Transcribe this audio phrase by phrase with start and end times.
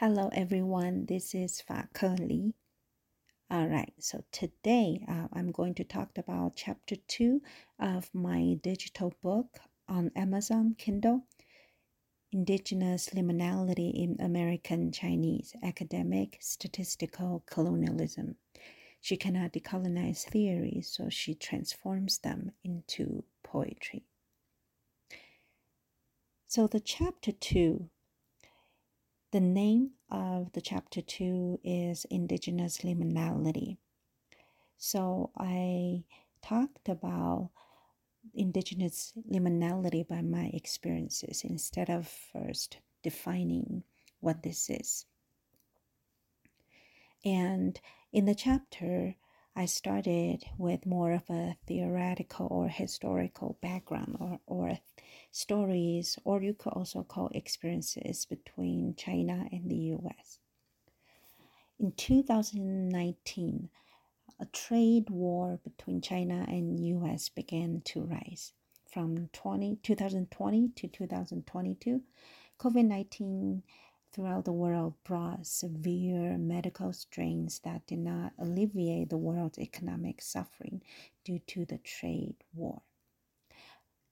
[0.00, 1.04] Hello, everyone.
[1.04, 2.54] This is Fa Ke Li.
[3.50, 7.42] All right, so today uh, I'm going to talk about chapter two
[7.78, 9.58] of my digital book
[9.90, 11.26] on Amazon Kindle
[12.32, 18.36] Indigenous Liminality in American Chinese Academic Statistical Colonialism.
[19.02, 24.06] She cannot decolonize theories, so she transforms them into poetry.
[26.46, 27.90] So, the chapter two
[29.32, 33.76] the name of the chapter two is Indigenous Liminality.
[34.76, 36.04] So I
[36.42, 37.50] talked about
[38.34, 43.84] indigenous liminality by my experiences instead of first defining
[44.20, 45.06] what this is.
[47.24, 47.80] And
[48.12, 49.14] in the chapter,
[49.60, 54.78] I started with more of a theoretical or historical background or, or
[55.32, 60.38] stories, or you could also call experiences between China and the US.
[61.78, 63.68] In 2019,
[64.40, 68.54] a trade war between China and US began to rise.
[68.90, 72.00] From 20, 2020 to 2022,
[72.58, 73.62] COVID 19
[74.12, 80.82] throughout the world brought severe medical strains that did not alleviate the world's economic suffering
[81.24, 82.82] due to the trade war.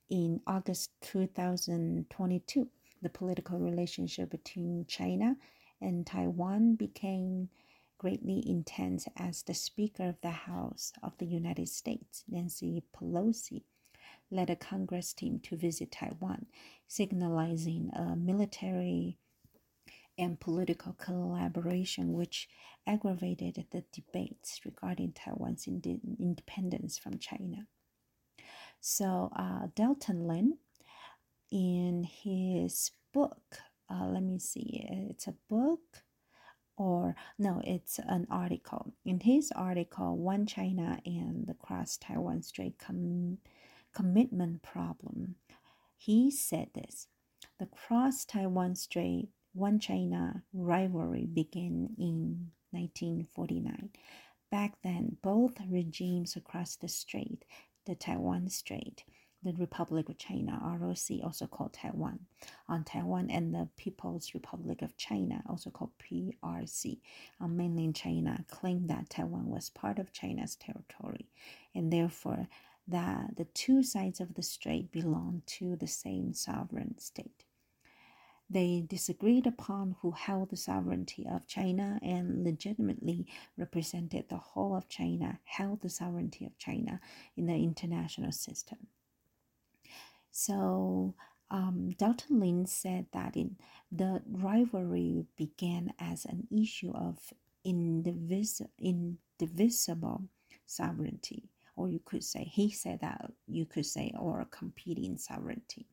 [0.09, 2.69] In August 2022,
[3.03, 5.37] the political relationship between China
[5.81, 7.49] and Taiwan became
[7.99, 13.65] greatly intense as the Speaker of the House of the United States, Nancy Pelosi,
[14.31, 16.47] led a Congress team to visit Taiwan,
[16.87, 19.19] signalizing a military
[20.19, 22.49] and political collaboration which
[22.87, 27.67] aggravated the debates regarding Taiwan's independence from China.
[28.81, 30.59] So uh, Dalton Lin,
[31.51, 33.59] in his book,
[33.91, 36.03] uh, let me see, it's a book
[36.77, 38.93] or no, it's an article.
[39.05, 43.39] In his article, One China and the Cross Taiwan Strait Com-
[43.93, 45.35] Commitment Problem,
[45.97, 47.09] he said this
[47.59, 49.29] The Cross Taiwan Strait
[49.59, 53.91] One China rivalry began in 1949.
[54.53, 57.45] Back then, both regimes across the strait
[57.85, 59.03] the Taiwan Strait,
[59.43, 62.21] the Republic of China, ROC, also called Taiwan,
[62.69, 67.01] on Taiwan, and the People's Republic of China, also called PRC,
[67.41, 71.27] on uh, mainland China, claimed that Taiwan was part of China's territory,
[71.75, 72.47] and therefore
[72.87, 77.43] that the two sides of the strait belonged to the same sovereign state.
[78.51, 83.27] They disagreed upon who held the sovereignty of China and legitimately
[83.59, 87.01] represented the whole of China, held the sovereignty of China
[87.37, 88.79] in the international system.
[90.31, 91.15] So
[91.51, 93.57] um, Dalton Lin said that in
[93.91, 97.19] the rivalry began as an issue of
[97.67, 100.25] indivis- indivisible
[100.67, 105.87] sovereignty, or you could say he said that you could say or competing sovereignty.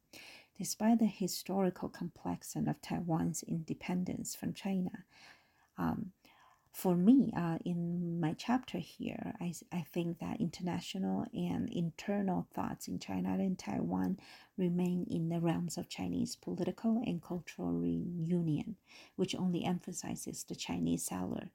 [0.57, 5.05] Despite the historical complexity of Taiwan's independence from China,
[5.77, 6.11] um,
[6.71, 12.87] for me, uh, in my chapter here, I, I think that international and internal thoughts
[12.87, 14.17] in China and Taiwan
[14.57, 18.75] remain in the realms of Chinese political and cultural reunion,
[19.15, 21.49] which only emphasizes the Chinese settler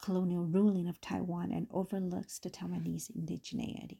[0.00, 3.98] colonial ruling of Taiwan and overlooks the Taiwanese indigeneity.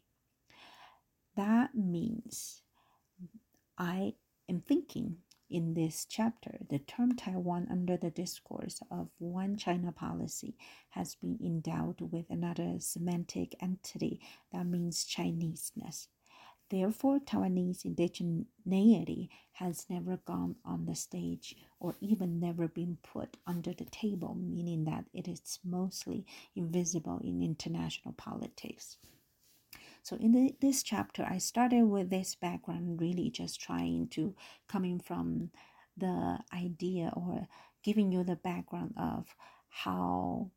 [1.36, 2.62] That means
[3.76, 4.14] I
[4.50, 5.16] am thinking
[5.48, 10.56] in this chapter, the term Taiwan under the discourse of one China policy
[10.90, 14.20] has been endowed with another semantic entity
[14.52, 16.08] that means Chineseness.
[16.68, 23.72] Therefore, Taiwanese indigeneity has never gone on the stage or even never been put under
[23.72, 26.24] the table, meaning that it is mostly
[26.54, 28.98] invisible in international politics.
[30.02, 34.34] So in the, this chapter, I started with this background, really just trying to
[34.68, 35.50] coming from
[35.96, 37.46] the idea or
[37.82, 39.34] giving you the background of
[39.68, 40.50] how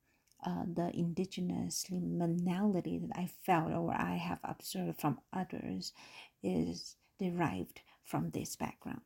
[0.45, 5.93] uh, the indigenous liminality that I felt or I have observed from others
[6.41, 9.01] is derived from this background.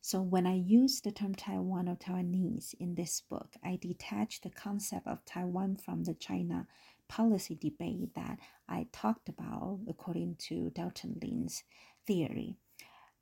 [0.00, 4.50] So when I use the term Taiwan or Taiwanese in this book, I detach the
[4.50, 6.66] concept of Taiwan from the China
[7.08, 11.62] policy debate that I talked about according to Dalton Lin's
[12.06, 12.56] theory.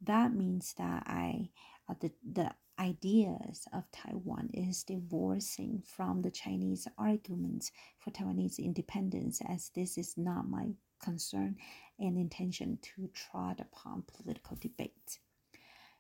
[0.01, 1.51] That means that I
[1.89, 9.41] uh, the, the ideas of Taiwan is divorcing from the Chinese arguments for Taiwanese independence
[9.49, 10.71] as this is not my
[11.03, 11.57] concern
[11.99, 15.19] and intention to trot upon political debate.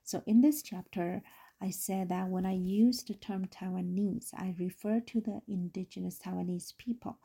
[0.05, 1.23] So in this chapter,
[1.61, 6.77] I said that when I use the term Taiwanese, I refer to the indigenous Taiwanese
[6.77, 7.19] people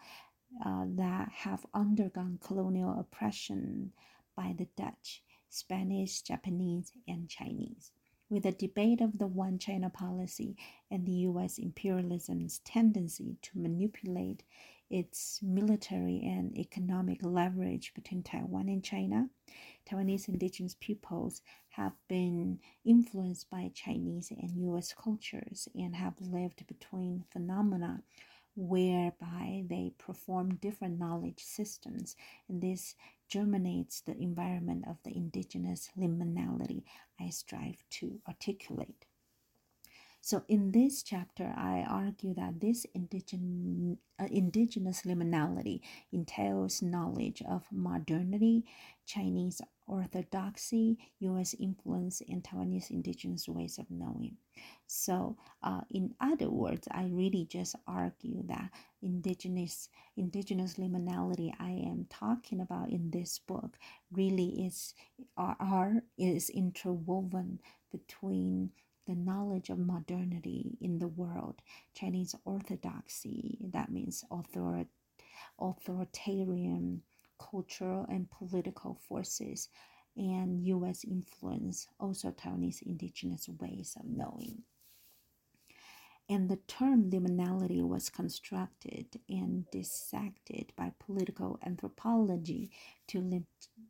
[0.65, 3.92] uh, that have undergone colonial oppression
[4.36, 7.92] by the Dutch, Spanish, Japanese, and Chinese.
[8.30, 10.57] With the debate of the one China policy
[10.92, 14.44] and the US imperialism's tendency to manipulate
[14.89, 19.30] its military and economic leverage between Taiwan and China,
[19.89, 27.24] Taiwanese indigenous peoples have been influenced by Chinese and US cultures and have lived between
[27.31, 28.01] phenomena
[28.57, 32.15] whereby they perform different knowledge systems,
[32.50, 32.95] and this
[33.30, 36.83] germinates the environment of the indigenous liminality
[37.19, 39.06] I strive to articulate.
[40.21, 45.81] So, in this chapter, I argue that this indigen, uh, indigenous liminality
[46.12, 48.65] entails knowledge of modernity,
[49.06, 54.38] Chinese orthodoxy, US influence, and Taiwanese indigenous ways of knowing.
[54.86, 58.69] So, uh, in other words, I really just argue that
[59.01, 63.78] indigenous indigenous liminality I am talking about in this book
[64.12, 64.94] really is
[65.36, 67.60] are, are is interwoven
[67.92, 68.72] between
[69.07, 71.62] the knowledge of modernity in the world,
[71.94, 74.86] Chinese orthodoxy, that means author,
[75.60, 77.01] authoritarian
[77.39, 79.69] cultural and political forces,
[80.16, 84.63] and US influence, also Taiwanese indigenous ways of knowing.
[86.30, 92.69] And the term liminality was constructed and dissected by political anthropology
[93.07, 93.44] to le-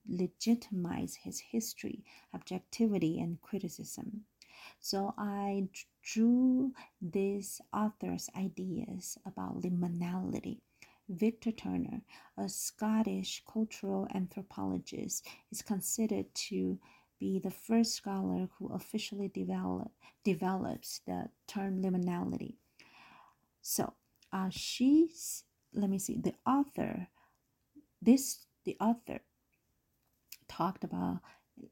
[0.08, 4.26] legitimize his history, objectivity, and criticism.
[4.80, 5.70] So I
[6.04, 10.60] drew these author's ideas about liminality.
[11.09, 12.01] Victor Turner,
[12.38, 16.80] a Scottish cultural anthropologist, is considered to
[17.19, 19.92] be the first scholar who officially develop,
[20.24, 22.56] develops the term liminality.
[23.62, 23.94] So
[24.31, 25.44] uh, she's,
[25.74, 27.07] let me see, the author,
[28.01, 29.21] this, the author
[30.48, 31.19] talked about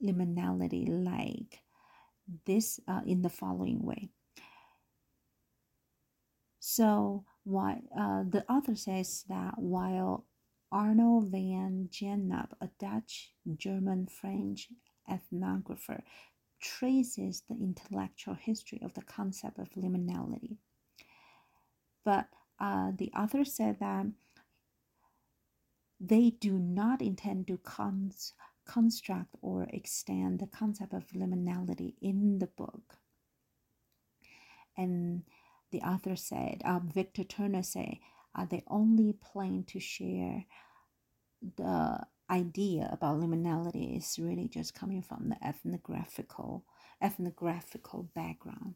[0.03, 1.61] liminality like
[2.45, 4.09] this uh, in the following way.
[6.59, 10.25] So, why, uh, the author says that while
[10.71, 14.67] Arnold van Gennep, a Dutch, German, French
[15.09, 16.01] ethnographer,
[16.59, 20.57] traces the intellectual history of the concept of liminality.
[22.03, 22.27] But
[22.59, 24.07] uh, the author said that
[25.99, 28.33] they do not intend to cons-
[28.65, 32.97] construct or extend the concept of liminality in the book.
[34.75, 35.23] And
[35.75, 37.97] the author said, uh, Victor Turner said,
[38.33, 40.45] uh, they only plan to share
[41.57, 41.99] the
[42.29, 46.63] idea about liminality is really just coming from the ethnographical
[47.03, 48.75] ethnographical background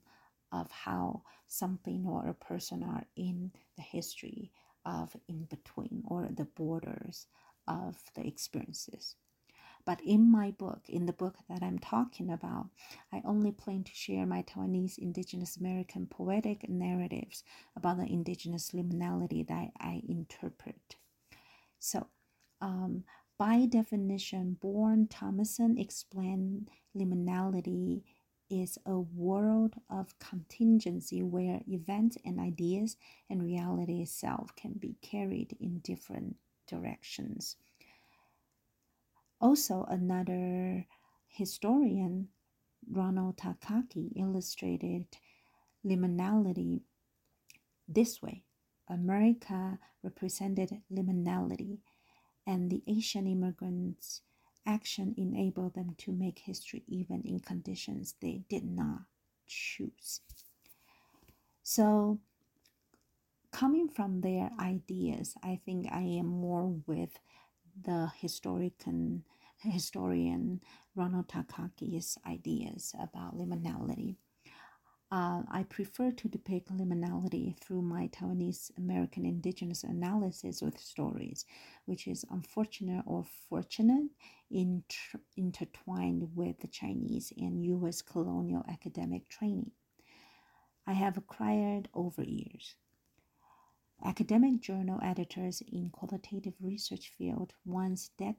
[0.51, 4.51] of how something or a person are in the history
[4.85, 7.27] of in between or the borders
[7.65, 9.15] of the experiences.
[9.85, 12.69] But in my book, in the book that I'm talking about,
[13.11, 17.43] I only plan to share my Taiwanese Indigenous American poetic narratives
[17.75, 20.95] about the indigenous liminality that I interpret.
[21.79, 22.07] So,
[22.61, 23.03] um,
[23.37, 28.03] by definition, Bjørn Thomassen explained liminality
[28.49, 32.97] is a world of contingency where events and ideas
[33.29, 36.35] and reality itself can be carried in different
[36.67, 37.55] directions.
[39.41, 40.85] Also, another
[41.27, 42.29] historian,
[42.89, 45.05] Ronald Takaki, illustrated
[45.85, 46.81] liminality
[47.87, 48.43] this way
[48.87, 51.79] America represented liminality,
[52.45, 54.21] and the Asian immigrants'
[54.65, 59.01] action enabled them to make history even in conditions they did not
[59.47, 60.21] choose.
[61.63, 62.19] So,
[63.51, 67.19] coming from their ideas, I think I am more with
[67.83, 69.23] the historian,
[69.57, 70.61] historian
[70.95, 74.15] Ronald Takaki's ideas about liminality.
[75.11, 81.45] Uh, I prefer to depict liminality through my Taiwanese American indigenous analysis with stories,
[81.85, 84.09] which is unfortunate or fortunate,
[84.51, 89.71] inter- intertwined with the Chinese and US colonial academic training.
[90.85, 92.75] I have acquired over years.
[94.03, 98.35] Academic journal editors in qualitative research field once that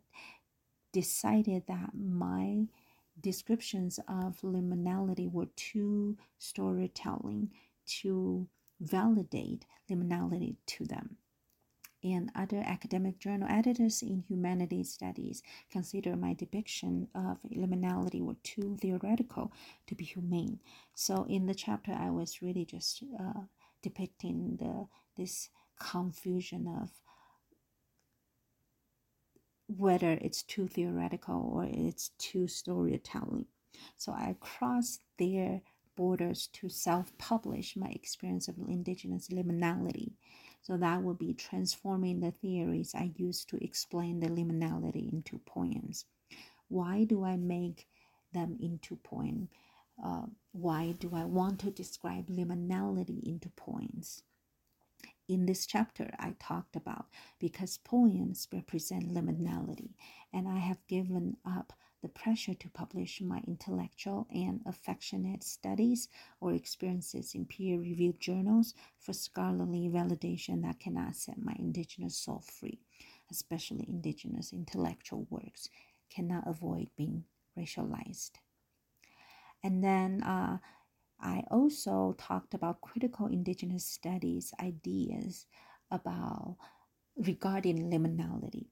[0.92, 2.66] decided that my
[3.20, 7.50] descriptions of liminality were too storytelling
[7.86, 8.48] to
[8.80, 11.16] validate liminality to them.
[12.02, 18.76] and other academic journal editors in humanities studies consider my depiction of liminality were too
[18.80, 19.52] theoretical
[19.86, 20.58] to be humane.
[20.94, 23.42] So in the chapter, I was really just uh,
[23.82, 26.90] depicting the this confusion of
[29.66, 33.46] whether it's too theoretical or it's too storytelling.
[33.96, 35.62] So I crossed their
[35.96, 40.12] borders to self-publish my experience of indigenous liminality
[40.62, 46.04] so that would be transforming the theories I use to explain the liminality into poems.
[46.68, 47.88] Why do I make
[48.32, 49.48] them into poem?
[50.02, 54.22] Uh, why do I want to describe liminality into poems?
[55.28, 57.06] In this chapter, I talked about
[57.38, 59.94] because poems represent liminality,
[60.32, 66.08] and I have given up the pressure to publish my intellectual and affectionate studies
[66.40, 72.40] or experiences in peer reviewed journals for scholarly validation that cannot set my indigenous soul
[72.40, 72.80] free,
[73.30, 75.68] especially indigenous intellectual works,
[76.08, 77.24] cannot avoid being
[77.56, 78.32] racialized.
[79.62, 80.58] And then uh,
[81.20, 85.46] I also talked about critical indigenous studies ideas
[85.90, 86.56] about
[87.16, 88.68] regarding liminality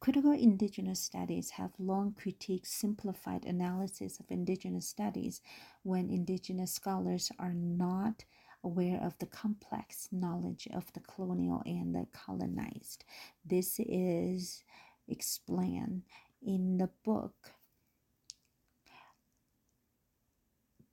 [0.00, 5.42] Critical indigenous studies have long critiqued simplified analysis of indigenous studies
[5.82, 8.24] when indigenous scholars are not
[8.64, 13.04] aware of the complex knowledge of the colonial and the colonized.
[13.44, 14.64] This is
[15.08, 16.02] explained
[16.42, 17.52] in the book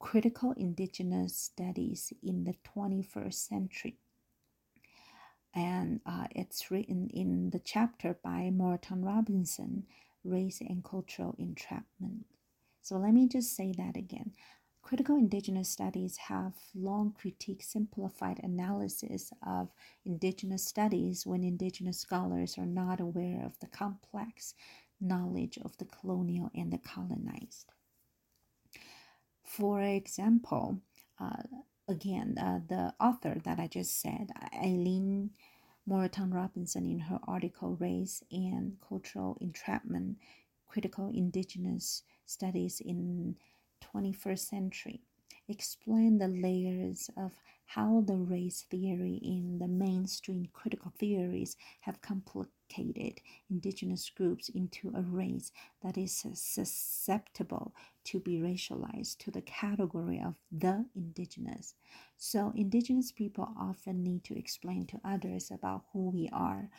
[0.04, 3.98] Critical Indigenous Studies in the 21st Century
[5.56, 9.86] and uh, it's written in the chapter by Moreton Robinson,
[10.26, 12.26] Race and Cultural Entrapment.
[12.82, 14.34] So let me just say that again.
[14.82, 19.70] Critical indigenous studies have long critiqued simplified analysis of
[20.06, 24.54] indigenous studies when indigenous scholars are not aware of the complex
[25.00, 27.72] knowledge of the colonial and the colonized.
[29.58, 30.80] For example,
[31.20, 31.44] uh,
[31.88, 35.30] again, uh, the author that I just said, Aileen
[35.86, 40.18] Moreton Robinson, in her article Race and Cultural Entrapment
[40.66, 43.36] Critical Indigenous Studies in
[43.94, 45.02] 21st Century,
[45.48, 47.34] explained the layers of
[47.68, 52.02] how the race theory in the mainstream critical theories have
[52.74, 55.52] complicated indigenous groups into a race
[55.84, 61.76] that is susceptible to be racialized to the category of the indigenous.
[62.18, 66.70] So, indigenous people often need to explain to others about who we are,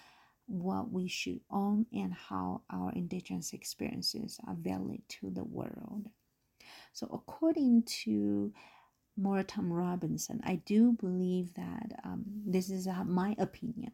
[0.46, 6.08] what we should own, and how our indigenous experiences are valid to the world.
[6.92, 8.52] So, according to
[9.16, 10.40] Moreton Robinson.
[10.42, 13.92] I do believe that um, this is uh, my opinion.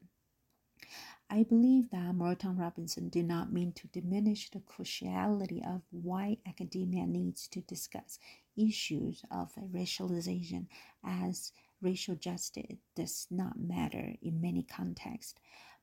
[1.32, 7.06] I believe that Moreton Robinson did not mean to diminish the cruciality of why academia
[7.06, 8.18] needs to discuss
[8.56, 10.66] issues of racialization
[11.04, 15.34] as racial justice does not matter in many contexts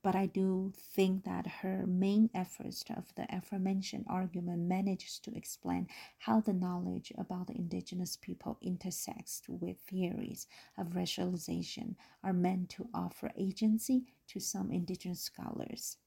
[0.07, 5.89] but I do think that her main efforts of the aforementioned argument manages to explain
[6.19, 10.47] how the knowledge about the indigenous people intersects with theories
[10.77, 15.97] of racialization are meant to offer agency to some indigenous scholars.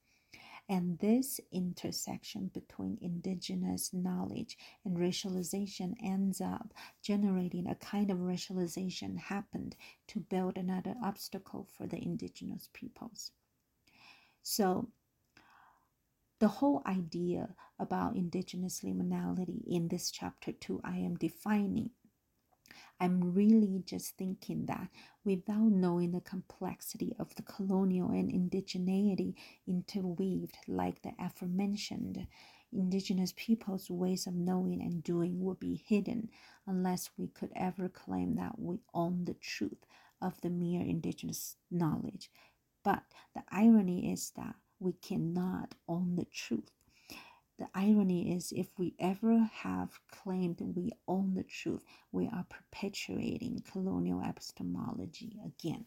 [0.66, 9.18] And this intersection between indigenous knowledge and racialization ends up generating a kind of racialization
[9.18, 9.76] happened
[10.06, 13.32] to build another obstacle for the indigenous peoples.
[14.42, 14.88] So,
[16.38, 21.90] the whole idea about indigenous liminality in this chapter 2, I am defining.
[22.98, 24.88] I'm really just thinking that
[25.24, 29.34] without knowing the complexity of the colonial and indigeneity
[29.66, 32.26] interweaved, like the aforementioned,
[32.72, 36.30] indigenous people's ways of knowing and doing would be hidden
[36.66, 39.84] unless we could ever claim that we own the truth
[40.22, 42.30] of the mere indigenous knowledge
[42.82, 43.02] but
[43.34, 46.70] the irony is that we cannot own the truth.
[47.58, 53.62] The irony is, if we ever have claimed we own the truth, we are perpetuating
[53.70, 55.84] colonial epistemology again.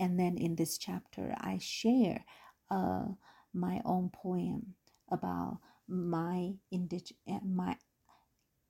[0.00, 2.24] And then in this chapter, I share
[2.70, 3.04] uh,
[3.52, 4.74] my own poem
[5.10, 7.12] about my, indig-
[7.44, 7.76] my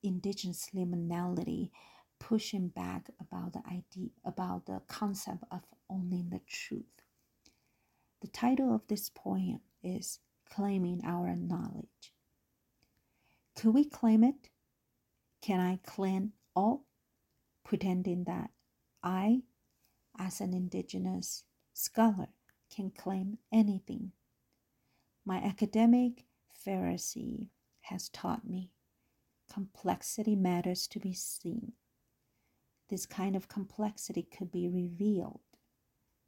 [0.03, 1.71] indigenous liminality
[2.21, 6.83] pushing back about the idea about the concept of owning the truth.
[8.21, 12.13] The title of this poem is Claiming Our Knowledge.
[13.55, 14.49] Could we claim it?
[15.41, 16.85] Can I claim all?
[17.63, 18.51] Pretending that
[19.01, 19.41] I,
[20.19, 22.27] as an indigenous scholar,
[22.69, 24.11] can claim anything.
[25.25, 26.25] My academic
[26.65, 27.47] Pharisee
[27.81, 28.69] has taught me
[29.51, 31.73] complexity matters to be seen.
[32.91, 35.39] This kind of complexity could be revealed,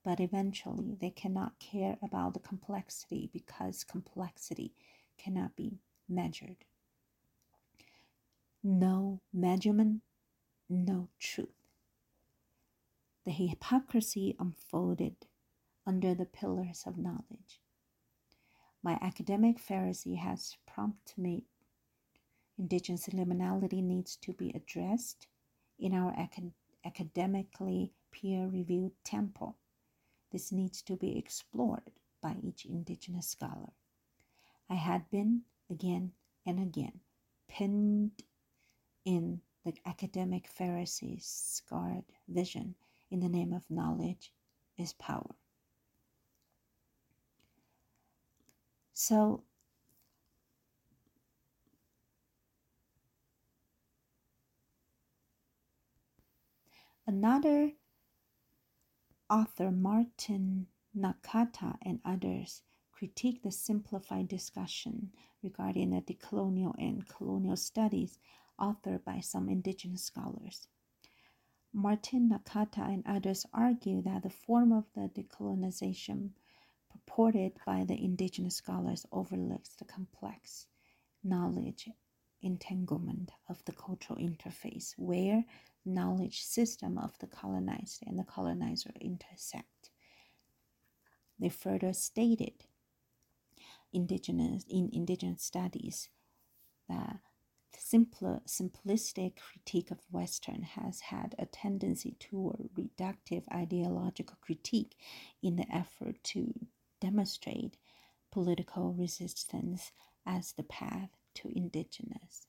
[0.01, 4.73] but eventually they cannot care about the complexity because complexity
[5.17, 6.63] cannot be measured.
[8.63, 10.03] No measurement,
[10.69, 11.49] no truth.
[13.25, 15.27] The hypocrisy unfolded
[15.85, 17.59] under the pillars of knowledge.
[18.81, 21.43] My academic Pharisee has prompted me
[22.57, 25.27] indigenous liminality needs to be addressed
[25.83, 26.53] in our acad-
[26.85, 29.57] academically peer reviewed temple.
[30.31, 33.73] This needs to be explored by each indigenous scholar.
[34.69, 36.13] I had been again
[36.45, 37.01] and again
[37.49, 38.23] pinned
[39.03, 42.75] in the academic Pharisee's scarred vision
[43.11, 44.31] in the name of knowledge
[44.77, 45.35] is power.
[48.93, 49.43] So,
[57.13, 57.71] another
[59.29, 60.65] author, Martin
[60.97, 65.11] Nakata, and others critique the simplified discussion
[65.43, 68.17] regarding the decolonial and colonial studies
[68.59, 70.67] authored by some indigenous scholars.
[71.71, 76.31] Martin Nakata and others argue that the form of the decolonization
[76.91, 80.65] purported by the indigenous scholars overlooks the complex
[81.23, 81.89] knowledge
[82.41, 85.45] entanglement of the cultural interface where
[85.85, 89.89] knowledge system of the colonized and the colonizer intersect.
[91.39, 92.65] They further stated
[93.91, 96.09] indigenous in indigenous studies
[96.89, 97.19] that
[97.77, 104.95] simpler simplistic critique of western has had a tendency toward reductive ideological critique
[105.41, 106.53] in the effort to
[107.01, 107.77] demonstrate
[108.31, 109.91] political resistance
[110.25, 112.47] as the path to indigenous.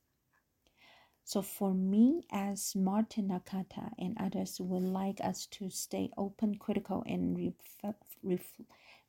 [1.27, 7.03] So, for me, as Martin Nakata and others would like us to stay open, critical,
[7.07, 8.61] and ref- ref-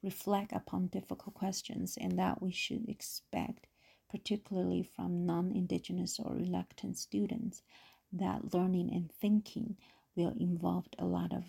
[0.02, 3.68] reflect upon difficult questions, and that we should expect,
[4.10, 7.64] particularly from non Indigenous or reluctant students,
[8.14, 9.78] that learning and thinking
[10.16, 11.44] will involve a lot of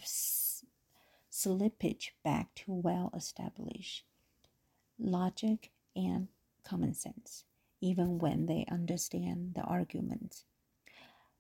[1.30, 4.04] slippage back to well established
[4.98, 6.28] logic and
[6.64, 7.44] common sense,
[7.80, 10.44] even when they understand the arguments.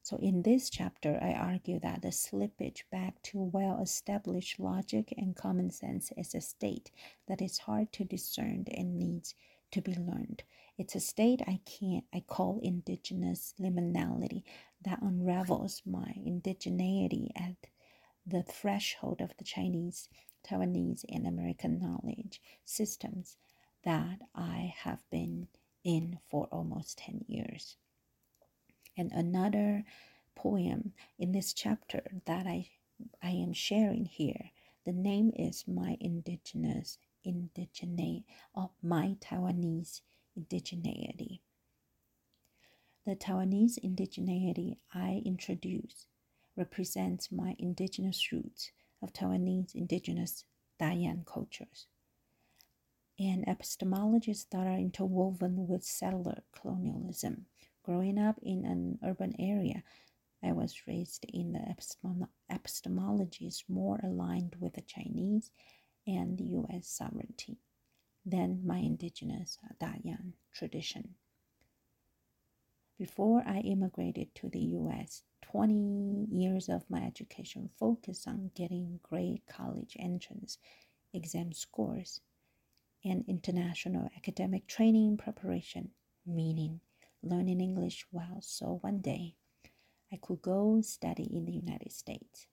[0.08, 5.34] So, in this chapter, I argue that the slippage back to well established logic and
[5.34, 6.92] common sense is a state
[7.26, 9.34] that is hard to discern and needs
[9.72, 10.44] to be learned.
[10.78, 14.44] It's a state I can't I call indigenous liminality
[14.80, 17.56] that unravels my indigeneity at
[18.24, 20.08] the threshold of the Chinese,
[20.48, 23.38] Taiwanese, and American knowledge systems
[23.82, 25.48] that I have been
[25.82, 27.76] in for almost 10 years.
[28.96, 29.84] And another
[30.34, 32.68] poem in this chapter that I,
[33.22, 34.50] I am sharing here,
[34.84, 40.00] the name is My Indigenous Indigeneity of My Taiwanese
[40.38, 41.40] Indigeneity.
[43.04, 46.06] The Taiwanese indigeneity I introduce
[46.56, 50.44] represents my indigenous roots of Taiwanese indigenous
[50.80, 51.86] Dayan cultures
[53.18, 57.46] and epistemologies that are interwoven with settler colonialism.
[57.86, 59.84] Growing up in an urban area,
[60.42, 61.76] I was raised in the
[62.50, 65.52] epistemologies more aligned with the Chinese
[66.04, 67.58] and the US sovereignty
[68.24, 71.14] than my indigenous Dayan tradition.
[72.98, 79.46] Before I immigrated to the US, 20 years of my education focused on getting great
[79.46, 80.58] college entrance
[81.12, 82.20] exam scores
[83.04, 85.92] and international academic training preparation,
[86.26, 86.80] meaning
[87.22, 89.34] learning English well so one day
[90.12, 92.46] I could go study in the United States.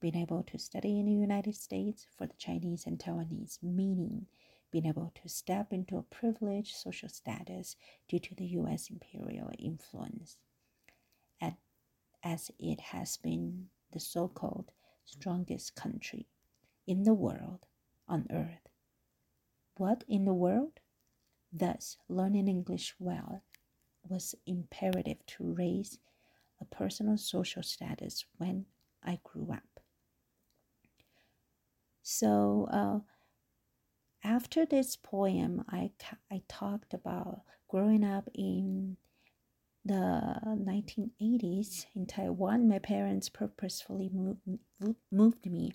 [0.00, 4.26] Being able to study in the United States for the Chinese and Taiwanese, meaning
[4.70, 7.76] being able to step into a privileged social status
[8.08, 10.38] due to the US imperial influence
[12.22, 14.70] as it has been the so called
[15.04, 16.26] strongest country
[16.86, 17.66] in the world
[18.08, 18.68] on earth.
[19.76, 20.80] What in the world?
[21.52, 23.42] Thus, learning English well
[24.08, 25.98] was imperative to raise
[26.60, 28.66] a personal social status when
[29.02, 29.80] I grew up.
[32.02, 32.98] So, uh,
[34.24, 35.90] after this poem, I,
[36.30, 38.96] I talked about growing up in
[39.84, 44.40] the 1980s in Taiwan, my parents purposefully moved,
[45.10, 45.72] moved me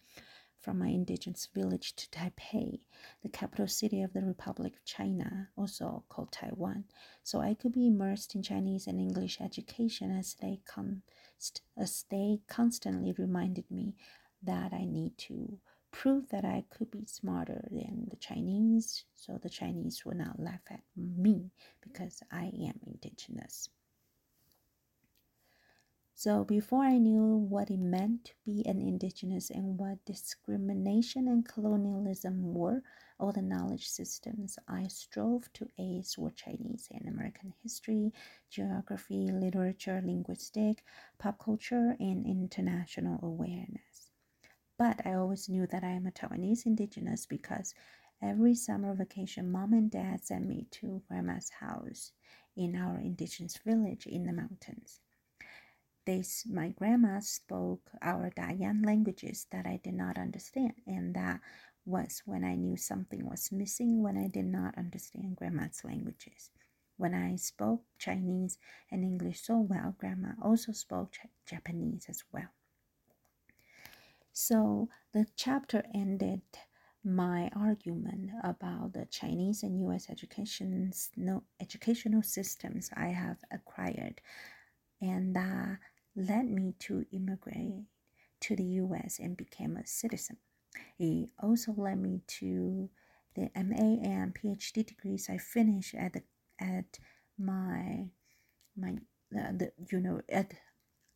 [0.60, 2.82] from my indigenous village to Taipei,
[3.24, 6.86] the capital city of the Republic of China, also called Taiwan,
[7.24, 12.42] so I could be immersed in Chinese and English education as they, const- as they
[12.48, 13.96] constantly reminded me
[14.44, 15.60] that I need to
[15.92, 20.62] prove that I could be smarter than the Chinese, so the Chinese would not laugh
[20.70, 23.70] at me because I am indigenous.
[26.20, 31.48] So before I knew what it meant to be an indigenous and what discrimination and
[31.48, 32.82] colonialism were,
[33.20, 38.16] all the knowledge systems I strove to ace were Chinese and American history,
[38.50, 40.84] geography, literature, linguistic,
[41.20, 44.10] pop culture, and international awareness.
[44.76, 47.76] But I always knew that I am a Taiwanese indigenous because
[48.24, 52.12] every summer vacation, mom and dad sent me to grandma's house
[52.56, 55.00] in our indigenous village in the mountains.
[56.08, 61.42] They, my grandma spoke our Dayan languages that I did not understand, and that
[61.86, 66.50] was when I knew something was missing when I did not understand grandma's languages.
[66.96, 68.58] When I spoke Chinese
[68.90, 71.14] and English so well, grandma also spoke
[71.46, 72.52] Japanese as well.
[74.32, 76.42] So the chapter ended
[77.04, 80.10] my argument about the Chinese and U.S.
[80.10, 84.22] education's no educational systems I have acquired,
[85.02, 85.76] and uh,
[86.18, 87.86] led me to immigrate
[88.42, 90.38] to the US and became a citizen.
[91.00, 92.90] It also led me to
[93.36, 96.24] the MA and PhD degrees I finished at the,
[96.60, 97.00] at
[97.38, 98.10] my
[98.76, 98.98] my
[99.36, 100.54] uh, the you know at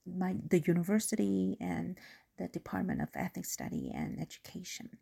[0.05, 1.97] my the university and
[2.37, 4.97] the Department of Ethnic Study and Education,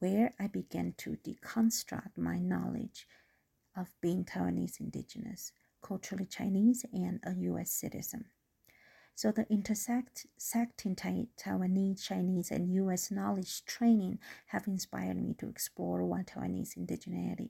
[0.00, 3.06] where I began to deconstruct my knowledge
[3.76, 7.70] of being Taiwanese indigenous, culturally Chinese, and a U.S.
[7.70, 8.26] citizen.
[9.16, 13.10] So the intersecting Taiwanese, Chinese, and U.S.
[13.10, 17.48] knowledge training have inspired me to explore what Taiwanese indigeneity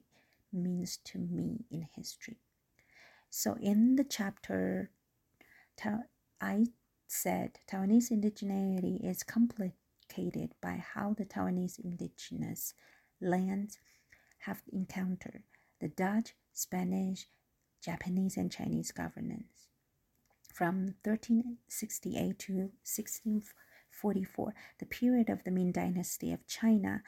[0.52, 2.36] means to me in history.
[3.30, 4.90] So in the chapter,
[6.40, 6.66] I
[7.08, 12.74] said Taiwanese indigeneity is complicated by how the Taiwanese indigenous
[13.20, 13.80] lands
[14.38, 15.42] have encountered
[15.80, 17.26] the Dutch, Spanish,
[17.84, 19.66] Japanese, and Chinese governance
[20.56, 27.02] from 1368 to 1644, the period of the Ming Dynasty of China,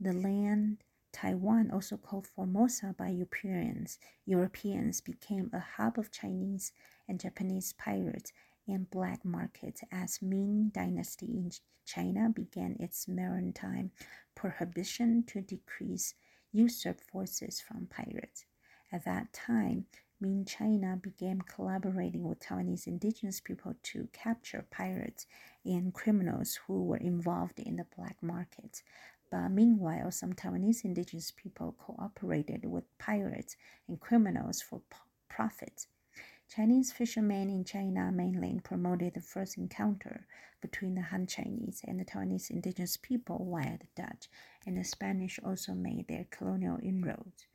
[0.00, 0.78] the land
[1.12, 6.72] Taiwan, also called Formosa by Europeans, Europeans became a hub of Chinese
[7.08, 8.32] and Japanese pirates
[8.66, 11.52] and black markets as Ming Dynasty in
[11.86, 13.92] China began its maritime
[14.34, 16.14] prohibition to decrease
[16.50, 18.44] usurp forces from pirates.
[18.90, 19.86] At that time,
[20.20, 25.26] Ming China began collaborating with Taiwanese indigenous people to capture pirates
[25.64, 28.82] and criminals who were involved in the black market.
[29.30, 34.82] But meanwhile, some Taiwanese indigenous people cooperated with pirates and criminals for
[35.28, 35.86] profit.
[36.48, 40.26] Chinese fishermen in China mainland promoted the first encounter
[40.60, 44.28] between the Han Chinese and the Taiwanese indigenous people, via the Dutch
[44.66, 47.46] and the Spanish also made their colonial inroads.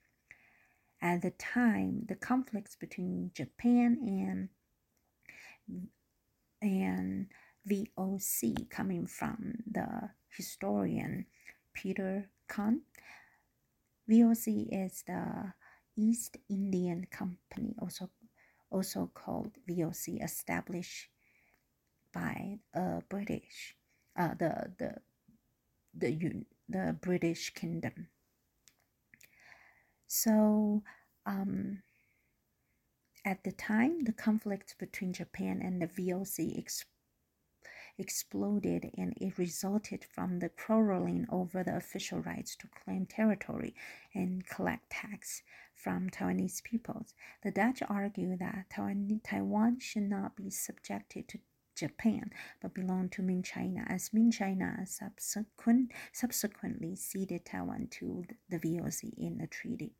[1.03, 4.47] At the time, the conflicts between Japan and
[6.61, 7.27] and
[7.67, 11.25] VOC coming from the historian
[11.73, 12.83] Peter Kahn.
[14.09, 15.53] VOC is the
[15.97, 18.09] East Indian Company, also
[18.71, 21.09] also called VOC, established
[22.13, 23.75] by a British,
[24.15, 24.95] uh, the the
[25.93, 28.07] the the British Kingdom.
[30.15, 30.83] So,
[31.25, 31.81] um,
[33.25, 36.85] at the time, the conflict between Japan and the VOC ex-
[37.97, 43.73] exploded and it resulted from the quarreling over the official rights to claim territory
[44.13, 45.41] and collect tax
[45.73, 47.15] from Taiwanese peoples.
[47.41, 51.39] The Dutch argued that Taiwan, Taiwan should not be subjected to
[51.75, 52.29] Japan,
[52.61, 59.11] but belonged to Ming China, as Ming China subsequent, subsequently ceded Taiwan to the VOC
[59.17, 59.95] in a treaty.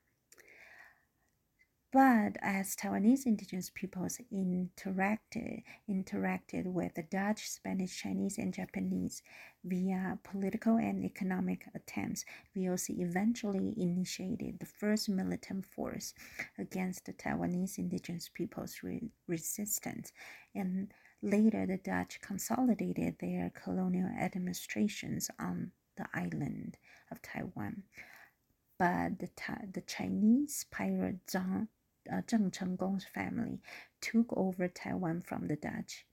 [1.94, 9.22] But as Taiwanese indigenous peoples interacted, interacted with the Dutch, Spanish, Chinese, and Japanese
[9.64, 12.26] via political and economic attempts,
[12.58, 16.16] VOC eventually initiated the first militant force
[16.58, 20.14] against the Taiwanese indigenous peoples' re- resistance.
[20.56, 26.80] And later, the Dutch consolidated their colonial administrations on the island
[27.12, 27.84] of Taiwan.
[28.80, 29.30] But the,
[29.72, 31.68] the Chinese pirate Zhang
[32.12, 33.60] uh, Zheng Chenggong's family
[34.02, 36.06] took over Taiwan from the Dutch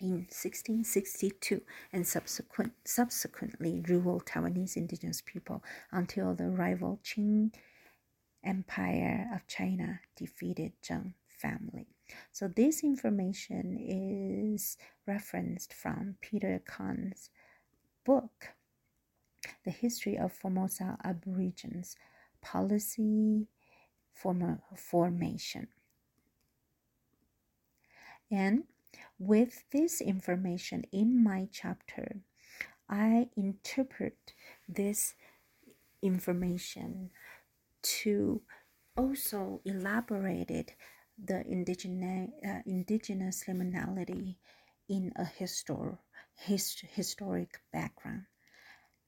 [0.00, 7.52] in 1662 and subsequent, subsequently ruled Taiwanese indigenous people until the rival Qing
[8.44, 11.86] Empire of China defeated Zheng family.
[12.32, 17.30] So this information is referenced from Peter Kahn's
[18.04, 18.48] book,
[19.64, 21.96] The History of Formosa Aborigines,
[22.42, 23.46] Policy
[24.14, 25.68] Formation.
[28.30, 28.64] And
[29.18, 32.20] with this information in my chapter,
[32.88, 34.34] I interpret
[34.68, 35.14] this
[36.02, 37.10] information
[37.82, 38.42] to
[38.96, 40.72] also elaborated
[41.22, 44.36] the indigenous, uh, indigenous liminality
[44.88, 45.98] in a histor-
[46.34, 48.26] hist- historic background.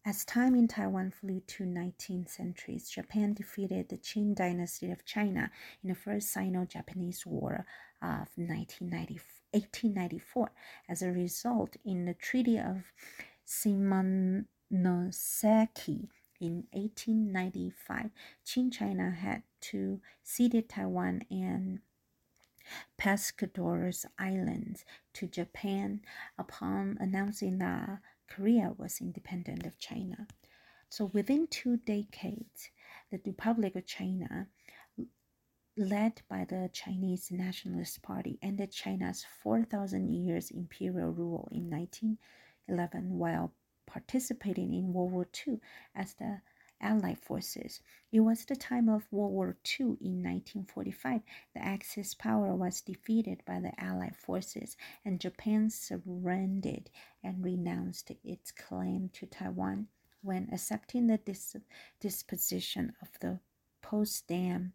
[0.06, 5.50] As time in Taiwan flew to 19th centuries, Japan defeated the Qing dynasty of China
[5.82, 7.64] in the First Sino-Japanese War
[8.02, 10.52] of 1894.
[10.90, 12.92] As a result, in the Treaty of
[13.48, 14.44] Shimonoseki
[16.38, 18.10] in 1895,
[18.44, 21.78] Qing China had to cede Taiwan and
[22.98, 26.02] Pescadores Islands to Japan
[26.38, 30.26] upon announcing that Korea was independent of China.
[30.88, 32.70] So within two decades,
[33.10, 34.48] the Republic of China,
[35.76, 43.52] led by the Chinese Nationalist Party, ended China's 4,000 years imperial rule in 1911 while
[43.86, 45.58] participating in World War II
[45.94, 46.40] as the
[46.80, 47.80] Allied forces.
[48.12, 51.22] It was the time of World War II in 1945.
[51.54, 56.90] The Axis power was defeated by the Allied forces, and Japan surrendered
[57.22, 59.88] and renounced its claim to Taiwan
[60.22, 61.56] when accepting the dis-
[62.00, 63.40] disposition of the
[63.82, 64.72] Potsdam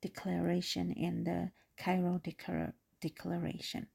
[0.00, 3.86] Declaration and the Cairo Declaration Declaration.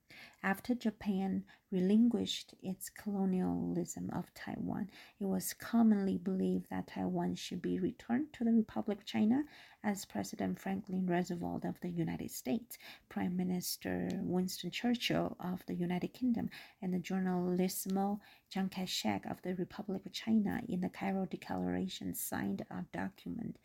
[0.43, 4.89] After Japan relinquished its colonialism of Taiwan,
[5.19, 9.43] it was commonly believed that Taiwan should be returned to the Republic of China
[9.83, 12.77] as President Franklin Roosevelt of the United States,
[13.09, 16.49] Prime Minister Winston Churchill of the United Kingdom,
[16.81, 22.13] and the Generalissimo Chiang Kai shek of the Republic of China in the Cairo Declaration
[22.13, 23.57] signed a document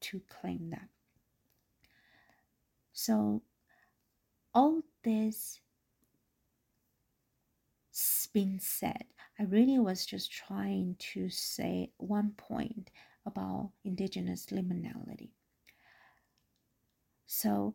[0.00, 0.88] to claim that.
[2.92, 3.42] So
[4.54, 5.60] all this
[8.32, 9.04] been said,
[9.38, 12.90] I really was just trying to say one point
[13.26, 15.30] about indigenous liminality.
[17.26, 17.74] So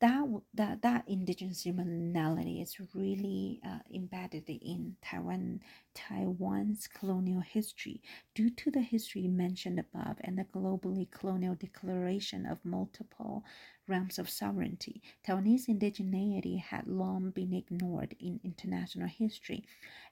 [0.00, 5.60] that that that indigenous liminality is really uh, embedded in Taiwan
[5.94, 8.00] Taiwan's colonial history
[8.34, 13.44] due to the history mentioned above and the globally colonial declaration of multiple
[13.88, 15.02] realms of sovereignty.
[15.26, 19.64] Taiwanese indigeneity had long been ignored in international history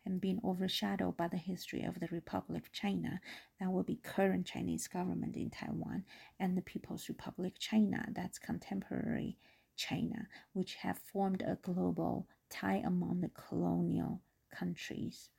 [0.05, 3.21] and been overshadowed by the history of the Republic of China,
[3.61, 6.05] that will be current Chinese government in Taiwan,
[6.41, 9.37] and the People's Republic China, that's contemporary
[9.77, 15.31] China, which have formed a global tie among the colonial countries.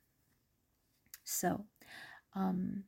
[1.24, 1.64] So,
[2.34, 2.84] um,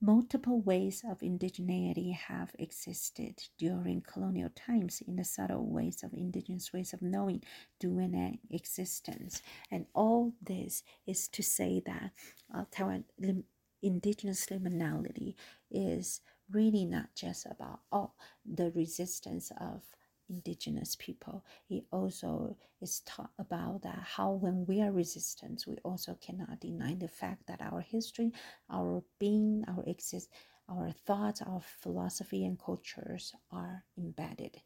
[0.00, 6.72] multiple ways of indigeneity have existed during colonial times in the subtle ways of indigenous
[6.72, 7.42] ways of knowing,
[7.80, 9.42] doing, and existence.
[9.70, 12.10] And all this is to say that
[12.54, 13.44] uh, Taiwan lim-
[13.82, 15.34] indigenous liminality
[15.70, 18.12] is really not just about oh
[18.44, 19.82] the resistance of
[20.28, 21.44] indigenous people.
[21.70, 26.94] It also is taught about that how when we are resistant we also cannot deny
[26.94, 28.32] the fact that our history
[28.70, 30.28] our being our exist
[30.68, 34.56] our thoughts our philosophy and cultures are embedded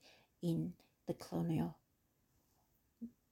[0.42, 0.72] in
[1.06, 1.76] the colonial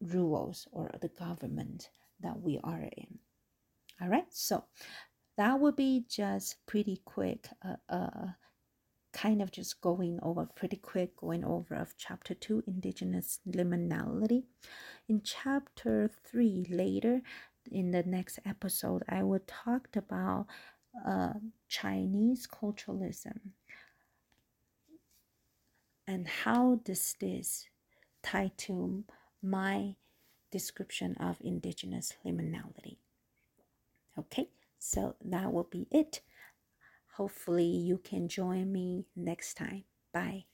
[0.01, 3.19] rules or the government that we are in.
[4.01, 4.65] All right so
[5.39, 8.27] that would be just pretty quick uh, uh,
[9.13, 14.43] kind of just going over pretty quick going over of chapter 2 indigenous liminality.
[15.09, 17.23] In chapter 3 later
[17.71, 20.47] in the next episode i will talk about
[21.07, 21.35] uh,
[21.69, 23.39] chinese culturalism
[26.07, 27.69] and how does this
[28.23, 29.05] tie to
[29.43, 29.95] my
[30.51, 32.97] description of indigenous liminality.
[34.19, 34.49] Okay
[34.79, 36.21] so that will be it
[37.17, 39.85] Hopefully, you can join me next time.
[40.13, 40.47] Bye.